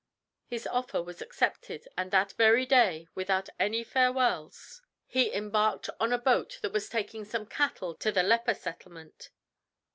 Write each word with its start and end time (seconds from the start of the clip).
His 0.47 0.65
offer 0.65 0.99
was 1.03 1.21
accepted, 1.21 1.87
and 1.95 2.09
that 2.09 2.31
very 2.31 2.65
day, 2.65 3.07
without 3.13 3.49
any 3.59 3.83
farewells, 3.83 4.81
he 5.05 5.31
embarked 5.31 5.91
on 5.99 6.11
a 6.11 6.17
boat 6.17 6.57
that 6.63 6.73
was 6.73 6.89
taking 6.89 7.23
some 7.23 7.45
cattle 7.45 7.93
to 7.93 8.11
the 8.11 8.23
leper 8.23 8.55
settlement. 8.55 9.29